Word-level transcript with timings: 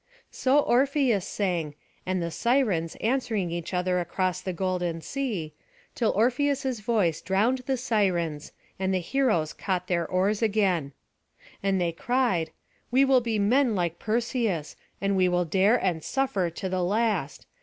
So 0.31 0.57
Orpheus 0.61 1.27
sang, 1.27 1.75
and 2.07 2.19
the 2.23 2.31
Sirens, 2.31 2.95
answering 3.01 3.51
each 3.51 3.71
other 3.71 3.99
across 3.99 4.41
the 4.41 4.51
golden 4.51 4.99
sea, 5.01 5.53
till 5.93 6.09
Orpheus's 6.13 6.79
voice 6.79 7.21
drowned 7.21 7.59
the 7.67 7.77
Sirens, 7.77 8.51
and 8.79 8.91
the 8.91 8.97
heroes 8.99 9.53
caught 9.53 9.85
their 9.85 10.07
oars 10.07 10.41
again. 10.41 10.93
And 11.61 11.79
they 11.79 11.91
cried: 11.91 12.49
"We 12.89 13.05
will 13.05 13.21
be 13.21 13.37
men 13.37 13.75
like 13.75 13.99
Perseus, 13.99 14.75
and 14.99 15.15
we 15.15 15.29
will 15.29 15.45
dare 15.45 15.75
and 15.75 16.03
suffer 16.03 16.49
to 16.49 16.67
the 16.67 16.81
last. 16.83 17.45